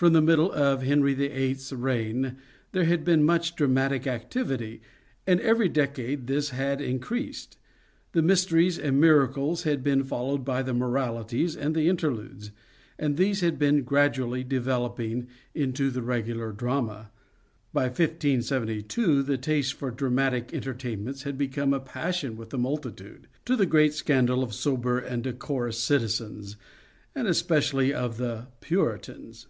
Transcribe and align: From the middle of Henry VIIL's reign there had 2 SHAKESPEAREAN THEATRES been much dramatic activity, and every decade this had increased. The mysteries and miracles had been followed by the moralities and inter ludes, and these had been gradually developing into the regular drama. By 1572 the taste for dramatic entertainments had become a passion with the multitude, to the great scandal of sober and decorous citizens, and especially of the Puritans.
From 0.00 0.14
the 0.14 0.22
middle 0.22 0.50
of 0.52 0.80
Henry 0.82 1.12
VIIL's 1.14 1.74
reign 1.74 2.38
there 2.72 2.84
had 2.84 3.00
2 3.04 3.04
SHAKESPEAREAN 3.04 3.04
THEATRES 3.04 3.04
been 3.04 3.22
much 3.22 3.54
dramatic 3.54 4.06
activity, 4.06 4.80
and 5.26 5.38
every 5.42 5.68
decade 5.68 6.26
this 6.26 6.48
had 6.48 6.80
increased. 6.80 7.58
The 8.12 8.22
mysteries 8.22 8.78
and 8.78 8.98
miracles 8.98 9.64
had 9.64 9.82
been 9.82 10.02
followed 10.04 10.42
by 10.42 10.62
the 10.62 10.72
moralities 10.72 11.54
and 11.54 11.76
inter 11.76 12.10
ludes, 12.10 12.50
and 12.98 13.18
these 13.18 13.42
had 13.42 13.58
been 13.58 13.82
gradually 13.82 14.42
developing 14.42 15.26
into 15.54 15.90
the 15.90 16.00
regular 16.00 16.50
drama. 16.52 17.10
By 17.74 17.82
1572 17.82 19.22
the 19.22 19.36
taste 19.36 19.74
for 19.74 19.90
dramatic 19.90 20.54
entertainments 20.54 21.24
had 21.24 21.36
become 21.36 21.74
a 21.74 21.78
passion 21.80 22.38
with 22.38 22.48
the 22.48 22.56
multitude, 22.58 23.28
to 23.44 23.54
the 23.54 23.66
great 23.66 23.92
scandal 23.92 24.42
of 24.42 24.54
sober 24.54 24.98
and 24.98 25.22
decorous 25.22 25.78
citizens, 25.78 26.56
and 27.14 27.28
especially 27.28 27.92
of 27.92 28.16
the 28.16 28.46
Puritans. 28.62 29.46